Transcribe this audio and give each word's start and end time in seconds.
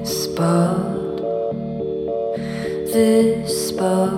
this 0.00 0.26
boat, 0.28 1.18
this 2.86 3.68
spot, 3.68 4.14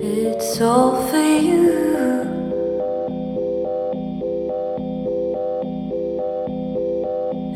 it's 0.00 0.60
all 0.60 1.04
for 1.08 1.16
you. 1.16 1.72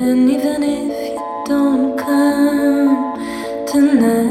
And 0.00 0.30
even 0.30 0.62
if 0.64 1.12
you 1.12 1.44
don't 1.46 1.96
come 1.96 3.16
tonight. 3.68 4.21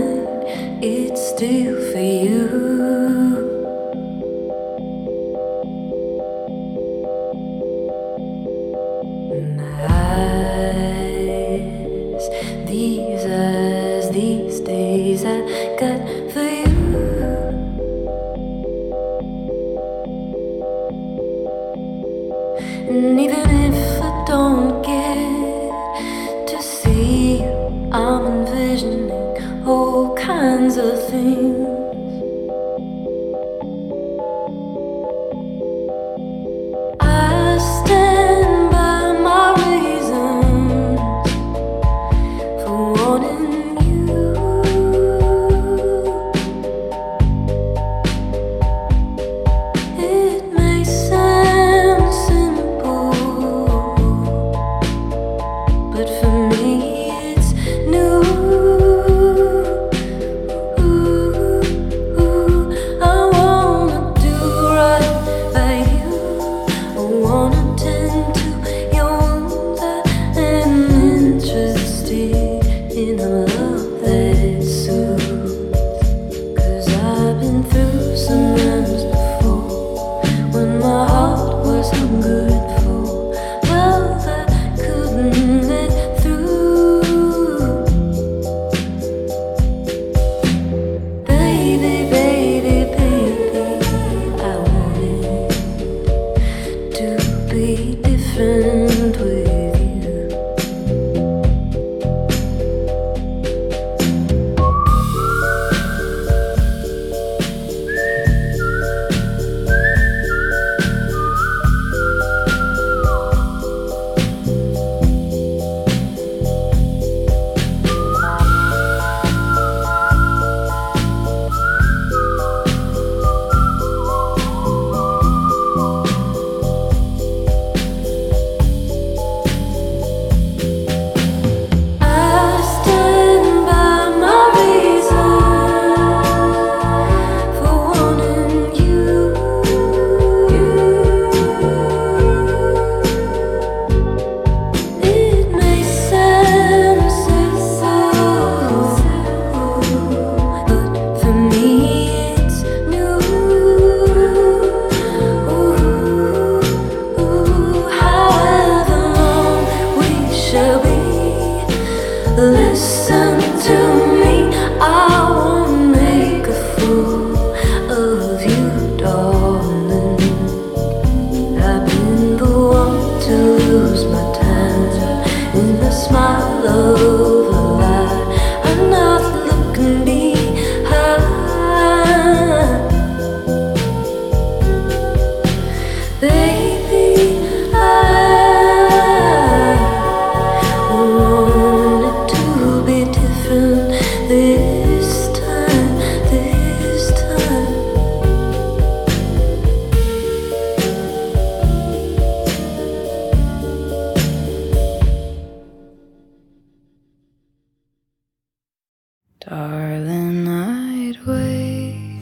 Darling, 209.50 210.48
I'd 210.48 211.18
wait 211.26 212.22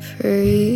for 0.00 0.28
you. 0.28 0.67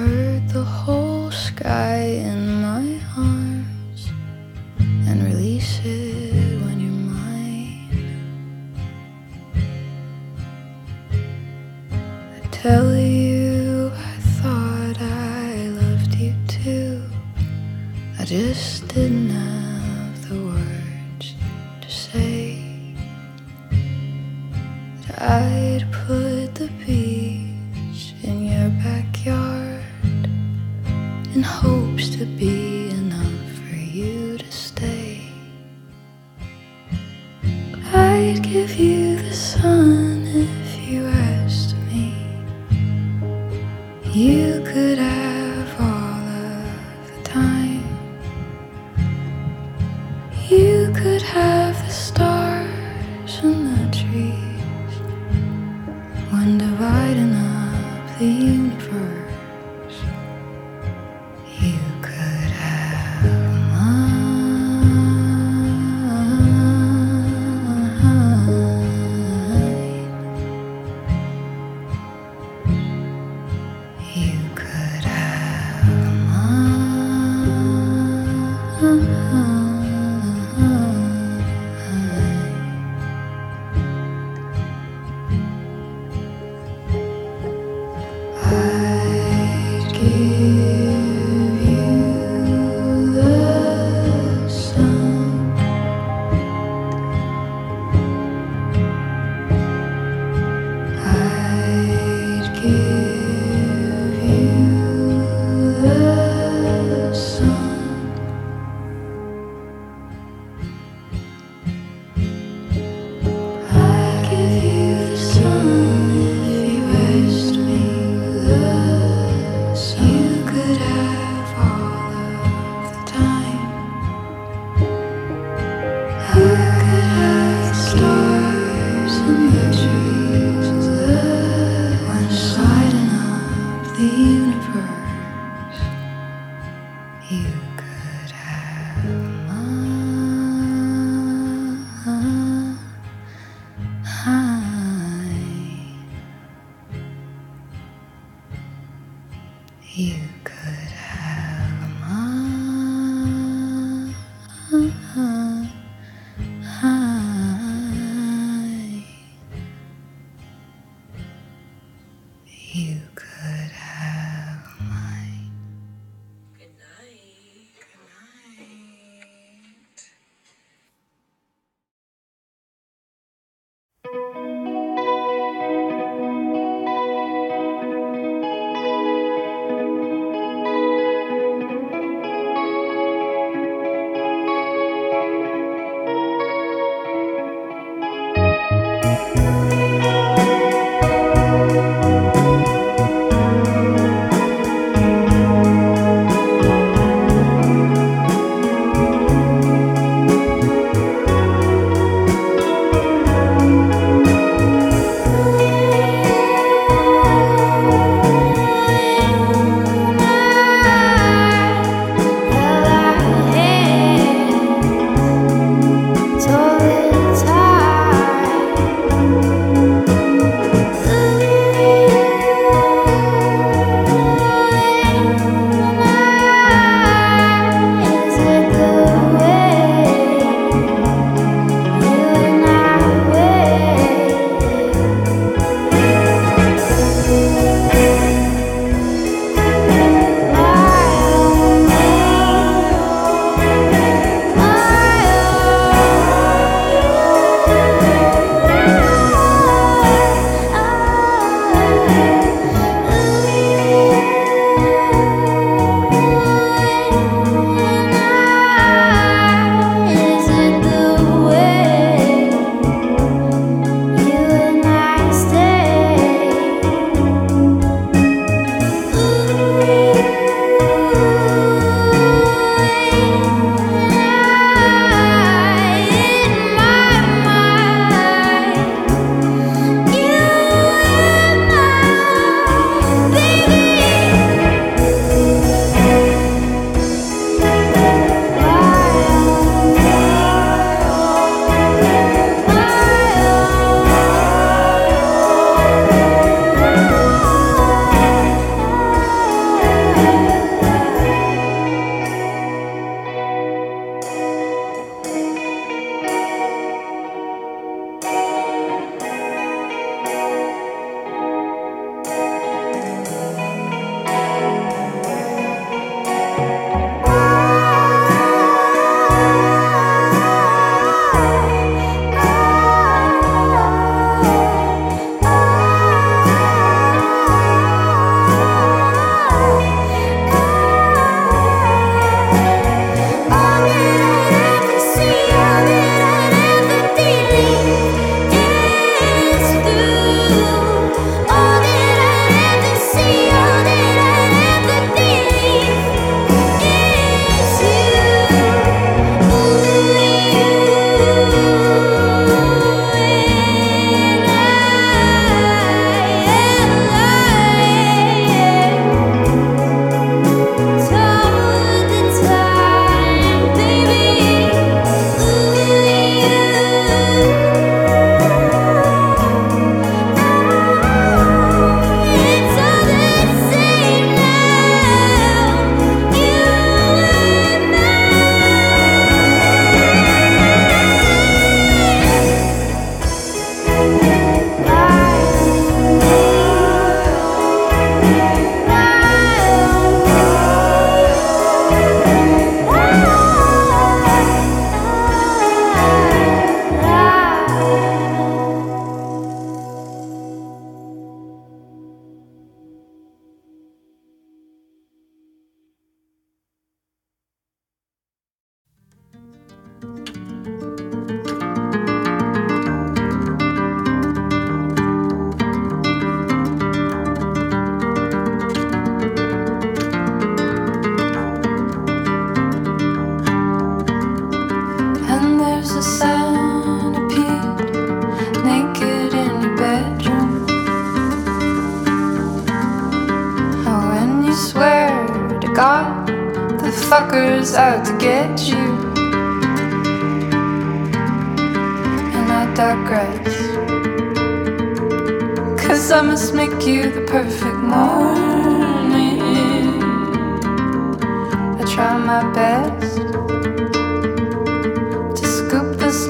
To 0.00 0.06
hurt 0.06 0.48
the 0.48 0.64
whole 0.64 0.89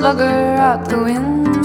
slugger 0.00 0.56
out 0.56 0.88
the 0.88 0.96
window. 0.96 1.59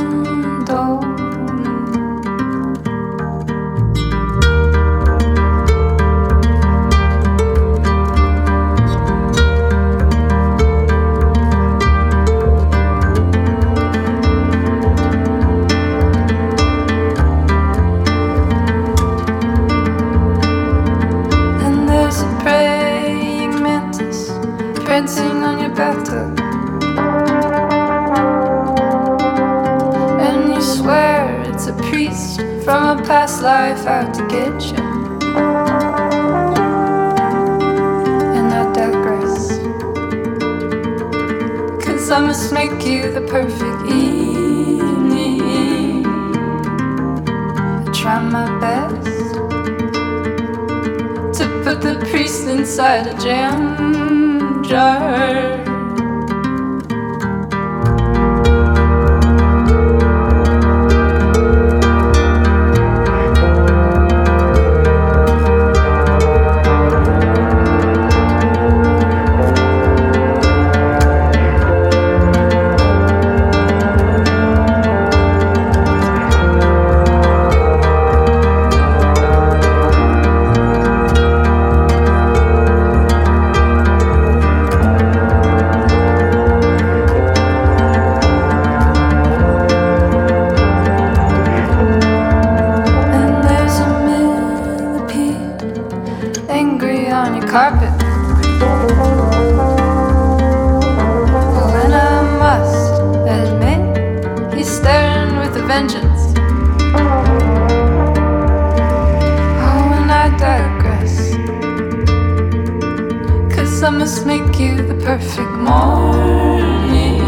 I 113.86 113.90
must 113.92 114.26
make 114.26 114.60
you 114.60 114.78
the 114.78 114.96
perfect 115.06 115.52
morning. 115.52 117.22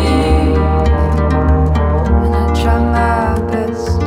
And 2.23 2.35
I 2.35 2.45
try 2.59 2.79
my 2.79 3.39
best. 3.51 4.01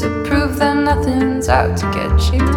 To 0.00 0.06
prove 0.26 0.56
that 0.56 0.76
nothing's 0.76 1.48
out 1.48 1.76
to 1.76 1.86
get 1.92 2.32
you. 2.32 2.53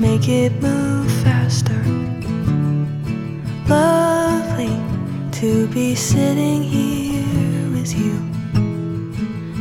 Make 0.00 0.28
it 0.28 0.52
move 0.62 1.10
faster. 1.24 1.82
Lovely 3.68 4.76
to 5.32 5.66
be 5.68 5.94
sitting 5.94 6.62
here 6.62 7.70
with 7.70 7.92
you. 7.98 8.14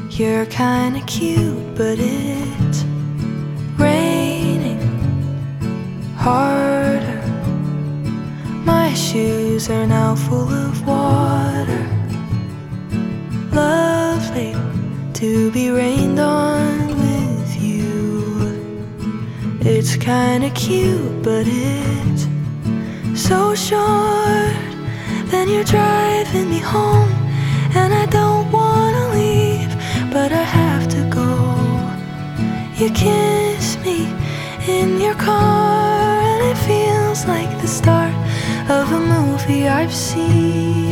You're 0.09 0.45
kinda 0.45 1.01
cute, 1.07 1.75
but 1.75 1.97
it's 1.99 2.83
raining 3.77 4.81
harder. 6.15 7.21
My 8.63 8.93
shoes 8.93 9.69
are 9.69 9.87
now 9.87 10.15
full 10.15 10.49
of 10.49 10.85
water. 10.85 11.85
Lovely 13.51 14.55
to 15.13 15.51
be 15.51 15.71
rained 15.71 16.19
on 16.19 16.76
kinda 20.07 20.49
cute, 20.51 21.21
but 21.21 21.45
it's 21.45 22.27
so 23.13 23.53
short. 23.53 24.55
Then 25.31 25.49
you're 25.49 25.65
driving 25.65 26.49
me 26.49 26.59
home, 26.59 27.11
and 27.75 27.93
I 27.93 28.05
don't 28.05 28.49
wanna 28.49 29.05
leave, 29.19 29.73
but 30.13 30.31
I 30.31 30.45
have 30.59 30.87
to 30.95 31.01
go. 31.19 31.29
You 32.79 32.89
kiss 32.91 33.77
me 33.85 34.07
in 34.75 35.01
your 35.01 35.15
car, 35.15 36.21
and 36.31 36.41
it 36.51 36.59
feels 36.69 37.25
like 37.25 37.51
the 37.61 37.67
start 37.67 38.15
of 38.77 38.85
a 38.99 39.01
movie 39.13 39.67
I've 39.67 39.93
seen 39.93 40.86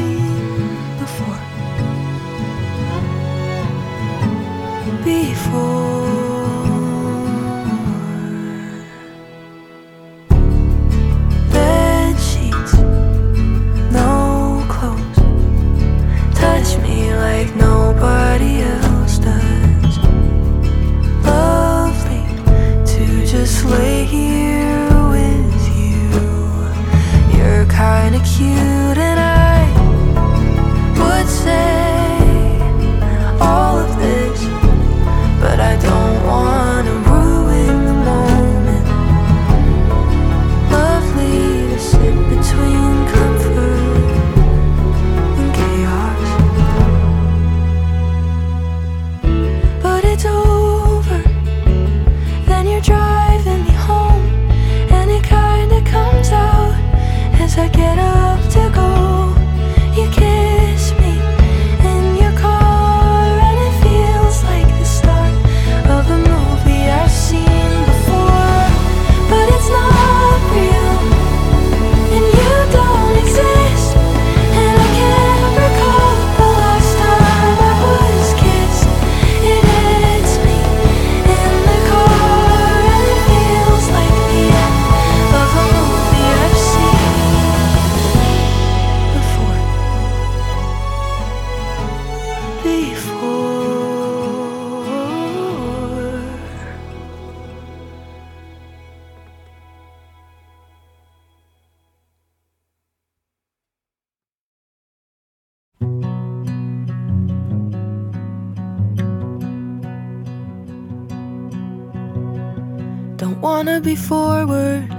be 113.86 113.96
forward. 113.96 114.90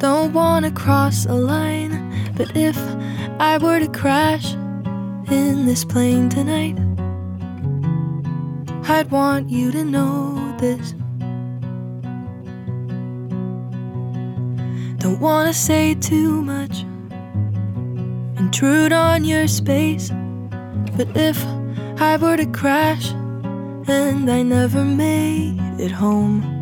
Don't 0.00 0.32
wanna 0.32 0.72
cross 0.72 1.24
a 1.26 1.34
line. 1.34 1.94
But 2.36 2.56
if 2.56 2.76
I 3.38 3.58
were 3.58 3.78
to 3.78 3.86
crash 3.86 4.54
in 5.30 5.66
this 5.66 5.84
plane 5.84 6.28
tonight, 6.28 6.76
I'd 8.88 9.08
want 9.12 9.48
you 9.48 9.70
to 9.70 9.84
know 9.84 10.34
this. 10.58 10.94
Don't 14.98 15.20
wanna 15.20 15.54
say 15.54 15.94
too 15.94 16.42
much, 16.42 16.84
intrude 18.36 18.92
on 18.92 19.24
your 19.24 19.46
space. 19.46 20.10
But 20.96 21.16
if 21.16 21.38
I 22.00 22.16
were 22.16 22.36
to 22.36 22.46
crash 22.46 23.12
and 23.86 24.28
I 24.28 24.42
never 24.42 24.84
made 24.84 25.60
it 25.78 25.92
home, 25.92 26.55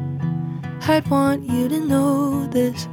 I'd 0.86 1.08
want 1.08 1.48
you 1.48 1.66
to 1.70 1.80
know 1.80 2.46
this. 2.48 2.86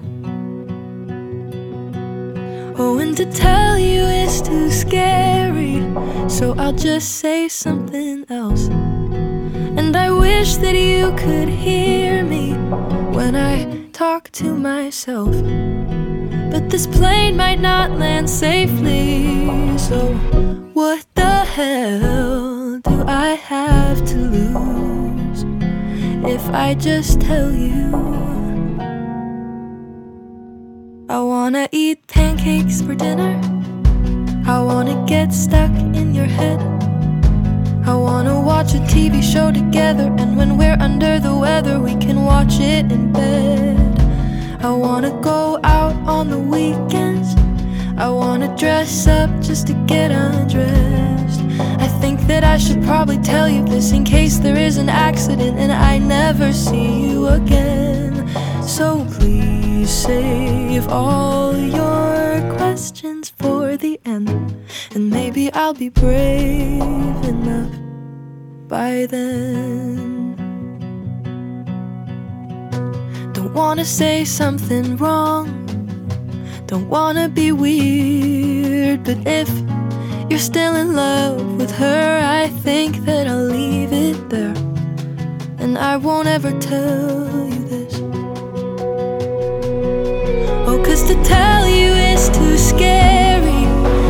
Oh, 2.79 2.99
and 2.99 3.17
to 3.17 3.25
tell 3.25 3.77
you 3.77 4.03
is 4.03 4.41
too 4.41 4.71
scary, 4.71 5.81
so 6.29 6.55
I'll 6.57 6.71
just 6.71 7.17
say 7.17 7.49
something 7.49 8.23
else. 8.29 8.69
And 8.69 9.93
I 9.97 10.09
wish 10.09 10.55
that 10.57 10.73
you 10.73 11.11
could 11.17 11.49
hear 11.49 12.23
me 12.23 12.53
when 13.13 13.35
I 13.35 13.89
talk 13.91 14.31
to 14.39 14.55
myself. 14.55 15.35
But 16.49 16.69
this 16.69 16.87
plane 16.87 17.35
might 17.35 17.59
not 17.59 17.99
land 17.99 18.29
safely, 18.29 19.77
so 19.77 20.13
what 20.73 21.05
the 21.15 21.43
hell 21.43 22.79
do 22.79 23.03
I 23.05 23.35
have 23.35 24.05
to 24.05 24.17
lose 24.17 24.90
if 26.25 26.47
I 26.49 26.73
just 26.73 27.21
tell 27.21 27.51
you? 27.51 27.91
I 31.09 31.19
wanna 31.19 31.67
eat 31.71 32.07
pancakes 32.07 32.81
for 32.81 32.95
dinner. 32.95 33.39
I 34.45 34.61
wanna 34.61 35.03
get 35.07 35.33
stuck 35.33 35.71
in 35.71 36.13
your 36.13 36.25
head. 36.25 36.59
I 37.85 37.95
wanna 37.95 38.39
watch 38.39 38.73
a 38.73 38.79
TV 38.87 39.21
show 39.21 39.51
together, 39.51 40.13
and 40.17 40.37
when 40.37 40.57
we're 40.57 40.77
under 40.79 41.19
the 41.19 41.35
weather, 41.35 41.79
we 41.79 41.95
can 41.95 42.23
watch 42.23 42.59
it 42.59 42.91
in 42.91 43.11
bed. 43.11 43.77
I 44.63 44.71
wanna 44.71 45.11
go 45.21 45.59
out 45.63 45.95
on 46.07 46.29
the 46.29 46.39
weekends. 46.39 47.35
I 47.97 48.09
wanna 48.09 48.55
dress 48.55 49.07
up 49.07 49.29
just 49.41 49.67
to 49.67 49.73
get 49.85 50.11
undressed. 50.11 51.10
That 52.31 52.45
I 52.45 52.57
should 52.57 52.81
probably 52.83 53.17
tell 53.17 53.49
you 53.49 53.61
this 53.65 53.91
in 53.91 54.05
case 54.05 54.37
there 54.37 54.55
is 54.55 54.77
an 54.77 54.87
accident 54.87 55.59
and 55.59 55.69
I 55.69 55.97
never 55.97 56.53
see 56.53 57.09
you 57.09 57.27
again. 57.27 58.25
So 58.63 59.05
please 59.15 59.89
save 59.89 60.87
all 60.87 61.53
your 61.57 62.39
questions 62.55 63.33
for 63.37 63.75
the 63.75 63.99
end, 64.05 64.29
and 64.95 65.09
maybe 65.09 65.51
I'll 65.51 65.73
be 65.73 65.89
brave 65.89 66.81
enough 67.35 67.73
by 68.69 69.07
then. 69.07 70.37
Don't 73.33 73.53
wanna 73.53 73.83
say 73.83 74.23
something 74.23 74.95
wrong. 74.95 75.49
Don't 76.65 76.87
wanna 76.87 77.27
be 77.27 77.51
weird, 77.51 79.03
but 79.03 79.17
if 79.27 79.49
you're 80.31 80.39
still 80.39 80.75
in 80.77 80.95
love 80.95 81.57
with 81.59 81.71
her. 81.71 82.21
I 82.23 82.47
think 82.47 83.03
that 83.03 83.27
I'll 83.27 83.43
leave 83.43 83.91
it 83.91 84.29
there. 84.29 84.55
And 85.59 85.77
I 85.77 85.97
won't 85.97 86.29
ever 86.29 86.57
tell 86.57 87.49
you 87.49 87.63
this. 87.65 87.99
Oh, 90.69 90.81
cause 90.85 91.03
to 91.09 91.21
tell 91.25 91.67
you 91.67 91.91
is 92.13 92.29
too 92.29 92.57
scary. 92.57 93.65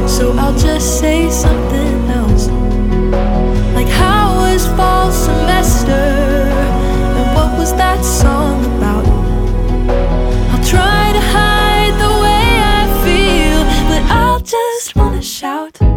So 0.08 0.34
I'll 0.38 0.56
just 0.60 1.00
say 1.00 1.28
something 1.32 2.08
else. 2.12 2.50
Like, 3.74 3.90
how 3.90 4.36
was 4.42 4.68
fall 4.78 5.12
semester? 5.12 6.06
And 7.18 7.36
what 7.36 7.58
was 7.58 7.74
that 7.78 8.06
song 8.06 8.64
about? 8.78 9.08
I'll 10.52 10.64
try 10.64 11.14
to 11.18 11.24
hide 11.34 11.96
the 12.06 12.14
way 12.24 12.46
I 12.78 12.82
feel, 13.04 13.64
but 13.90 14.04
I'll 14.12 14.40
just 14.40 14.96
wanna 14.96 15.24
shout. 15.24 15.91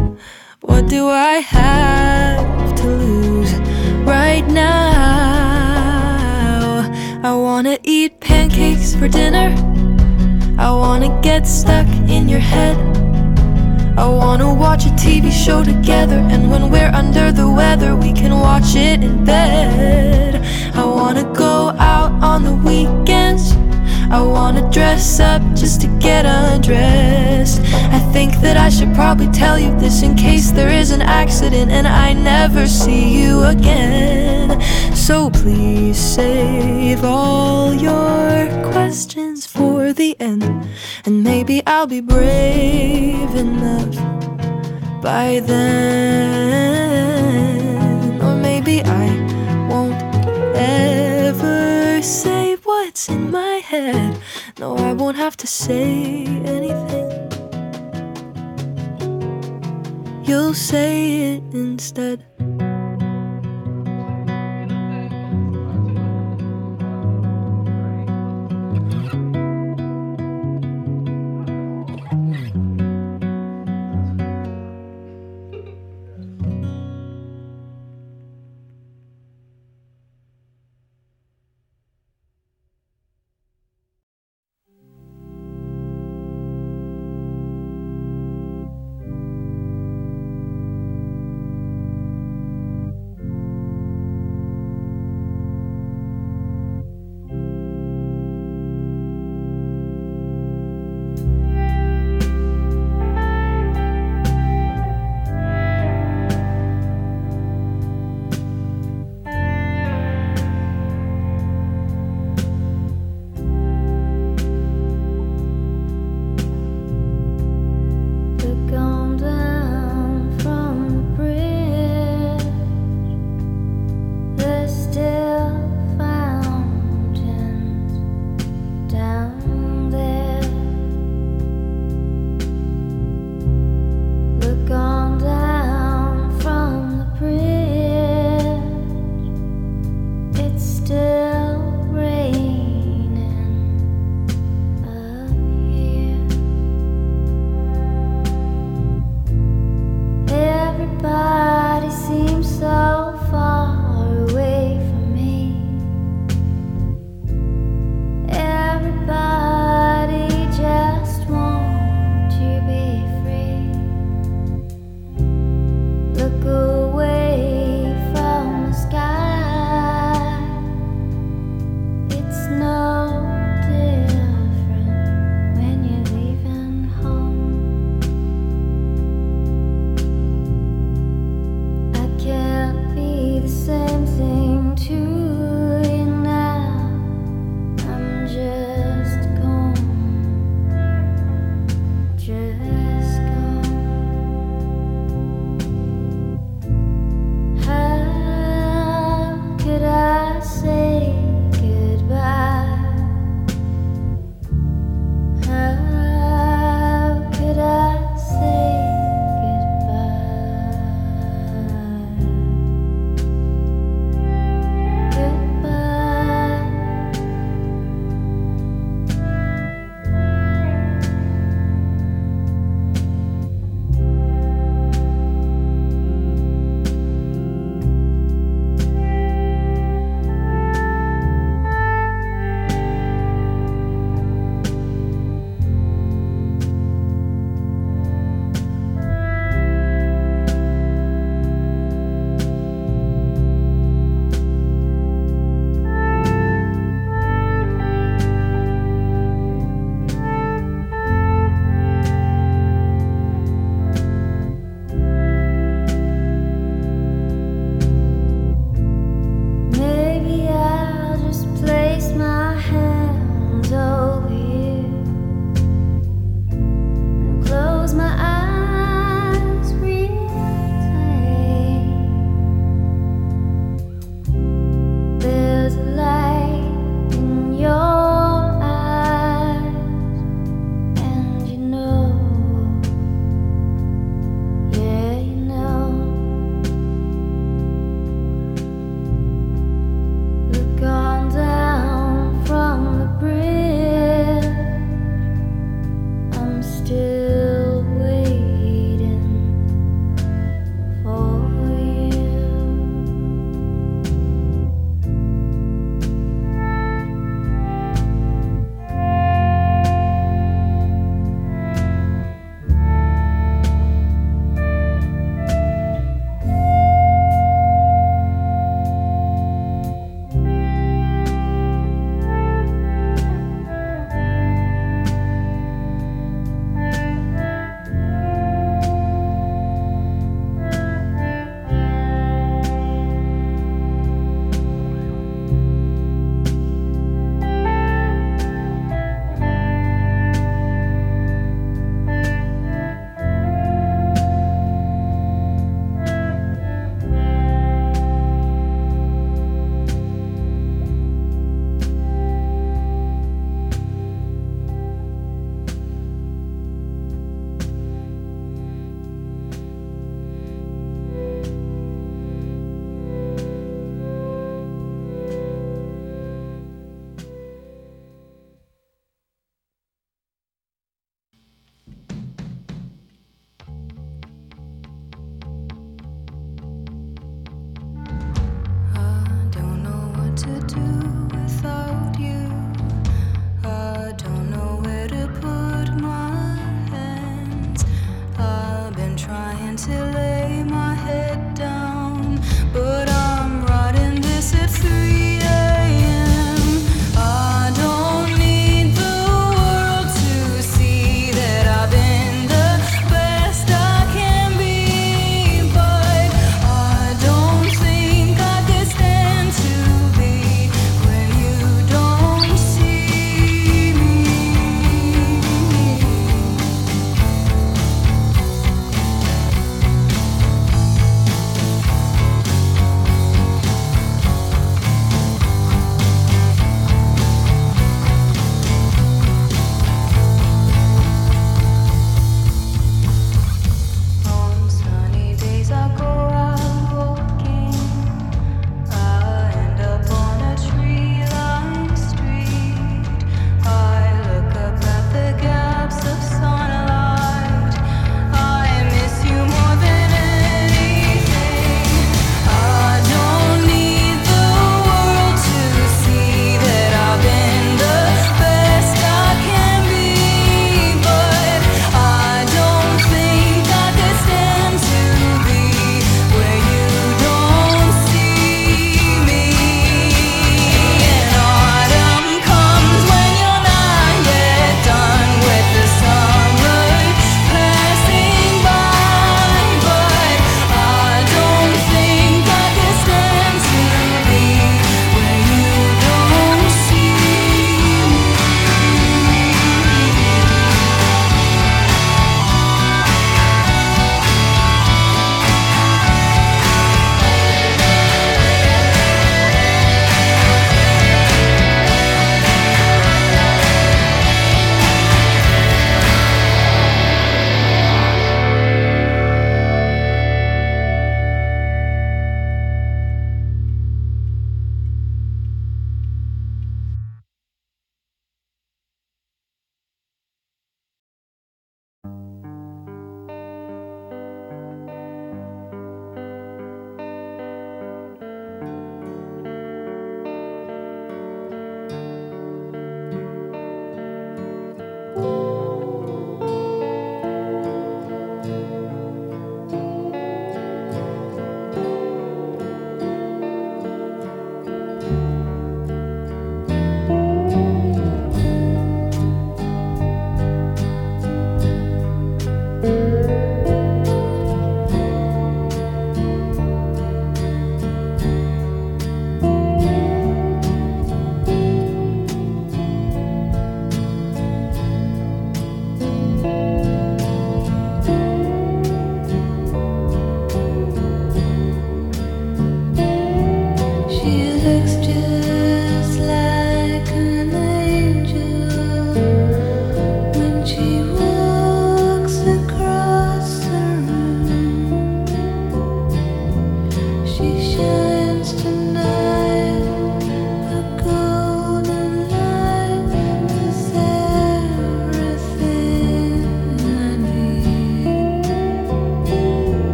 What 0.75 0.89
do 0.89 1.07
I 1.07 1.35
have 1.35 2.75
to 2.75 2.87
lose 2.87 3.53
right 4.03 4.45
now? 4.45 5.71
I 7.23 7.33
wanna 7.33 7.77
eat 7.83 8.19
pancakes 8.19 8.93
for 8.93 9.07
dinner. 9.07 9.55
I 10.59 10.69
wanna 10.71 11.17
get 11.21 11.47
stuck 11.47 11.87
in 12.09 12.27
your 12.27 12.41
head. 12.41 12.75
I 13.97 14.05
wanna 14.05 14.53
watch 14.53 14.85
a 14.85 14.89
TV 14.89 15.31
show 15.31 15.63
together, 15.63 16.19
and 16.29 16.51
when 16.51 16.69
we're 16.69 16.91
under 16.93 17.31
the 17.31 17.49
weather, 17.49 17.95
we 17.95 18.11
can 18.11 18.37
watch 18.37 18.75
it 18.75 19.01
in 19.01 19.23
bed. 19.23 20.43
I 20.75 20.83
wanna 20.83 21.23
go 21.23 21.73
out 21.79 22.11
on 22.21 22.43
the 22.43 22.53
weekends. 22.53 23.55
I 24.11 24.21
wanna 24.21 24.69
dress 24.71 25.19
up 25.19 25.41
just 25.55 25.81
to 25.81 25.87
get 25.99 26.25
undressed. 26.25 27.61
I 27.91 27.99
think 28.13 28.39
that 28.41 28.57
I 28.57 28.69
should 28.69 28.93
probably 28.93 29.27
tell 29.27 29.57
you 29.57 29.77
this 29.79 30.03
in 30.03 30.15
case 30.15 30.51
there 30.51 30.69
is 30.69 30.91
an 30.91 31.01
accident 31.01 31.71
and 31.71 31.87
I 31.87 32.13
never 32.13 32.67
see 32.67 33.21
you 33.21 33.43
again. 33.43 34.61
So 34.93 35.29
please 35.29 35.97
save 35.97 37.03
all 37.03 37.73
your 37.73 38.47
questions 38.71 39.45
for 39.45 39.93
the 39.93 40.15
end. 40.19 40.43
And 41.05 41.23
maybe 41.23 41.61
I'll 41.67 41.87
be 41.87 42.01
brave 42.01 43.35
enough 43.35 43.95
by 45.01 45.41
then. 45.45 46.61
Or 48.21 48.35
maybe 48.35 48.81
I 48.83 49.24
say 52.05 52.55
what's 52.63 53.09
in 53.09 53.31
my 53.31 53.55
head. 53.65 54.21
No, 54.59 54.77
I 54.77 54.93
won't 54.93 55.17
have 55.17 55.35
to 55.37 55.47
say 55.47 56.25
anything. 56.25 57.09
You'll 60.23 60.53
say 60.53 61.33
it 61.33 61.43
instead. 61.51 62.23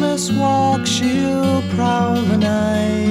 Christmas 0.00 0.32
walk 0.32 0.86
she'll 0.86 1.60
prowl 1.74 2.22
the 2.22 2.38
night. 2.38 3.09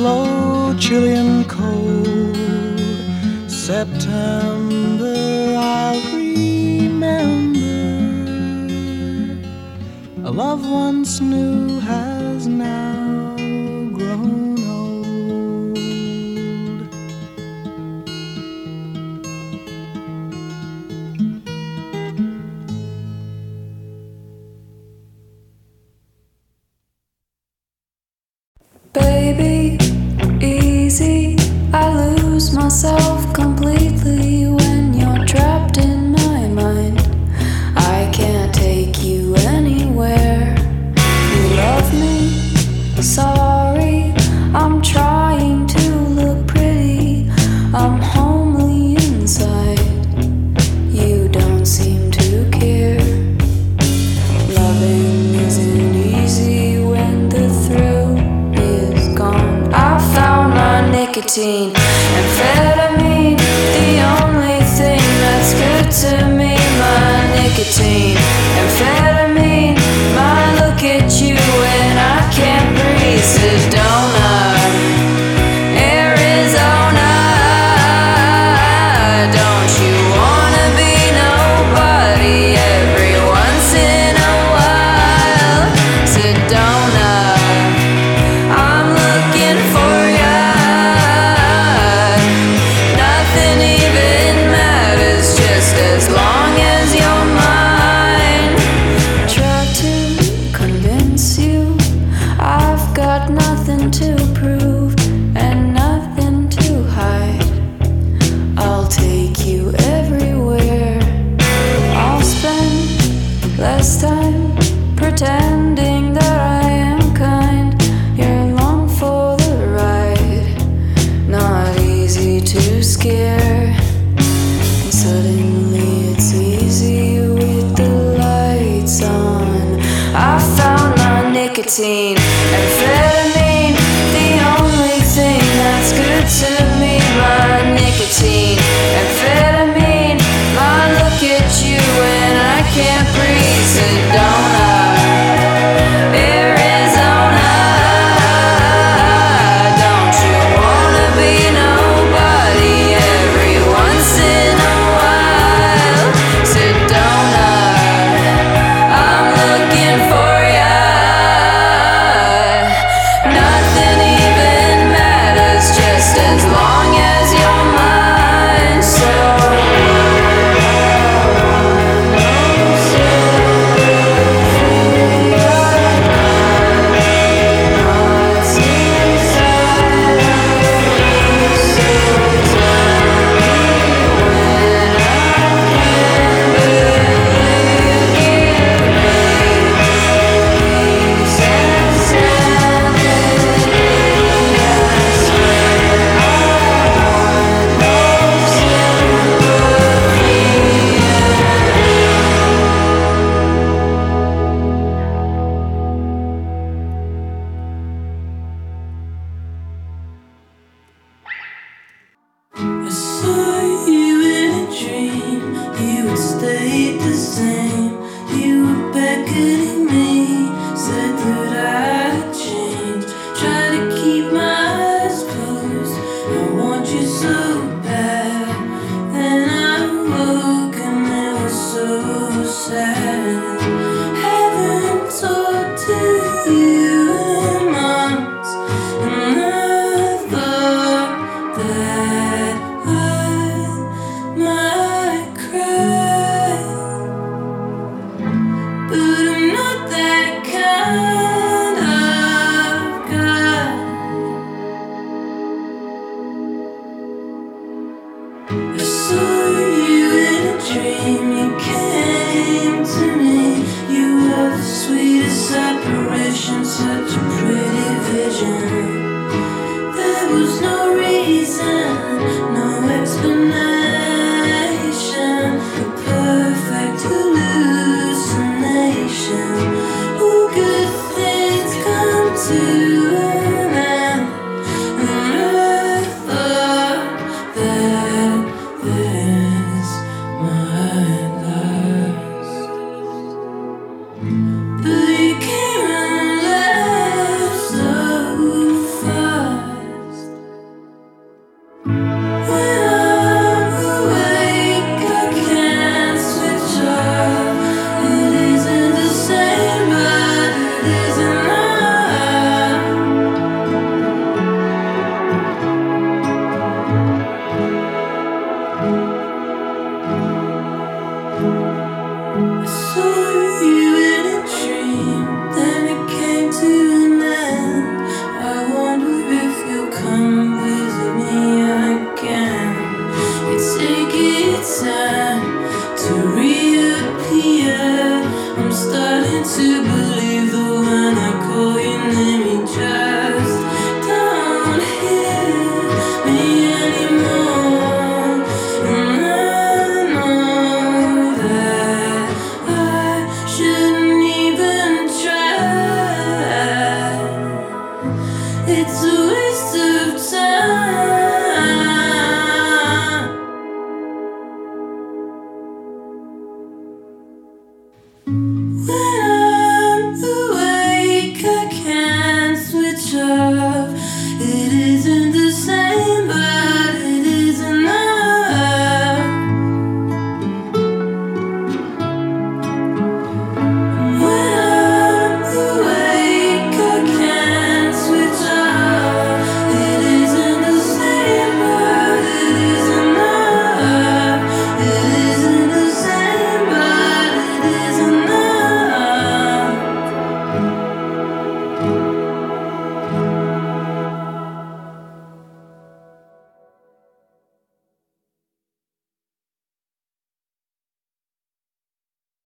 blow 0.00 0.74
chilly 0.78 1.12
and 1.12 1.46
cold. 1.46 2.34
September, 3.50 5.14
I'll 5.58 6.00
remember 6.16 7.60
a 10.24 10.30
love 10.30 10.62
once 10.70 11.20
knew. 11.20 11.59